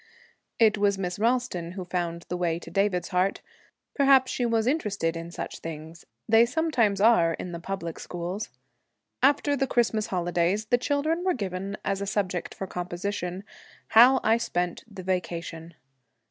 It 0.57 0.79
was 0.79 0.97
Miss 0.97 1.19
Ralston 1.19 1.73
who 1.73 1.85
found 1.85 2.25
the 2.27 2.35
way 2.35 2.57
to 2.57 2.71
David's 2.71 3.09
heart. 3.09 3.41
Perhaps 3.93 4.31
she 4.31 4.47
was 4.47 4.65
interested 4.65 5.15
in 5.15 5.29
such 5.29 5.59
things; 5.59 6.07
they 6.27 6.43
sometimes 6.43 6.99
are, 6.99 7.35
in 7.35 7.51
the 7.51 7.59
public 7.59 7.99
schools. 7.99 8.49
After 9.21 9.55
the 9.55 9.67
Christmas 9.67 10.07
holidays, 10.07 10.65
the 10.65 10.79
children 10.79 11.23
were 11.23 11.35
given 11.35 11.77
as 11.85 12.01
a 12.01 12.07
subject 12.07 12.55
for 12.55 12.65
composition, 12.65 13.43
'How 13.89 14.19
I 14.23 14.37
spent 14.37 14.83
the 14.89 15.03
Vacation.' 15.03 15.75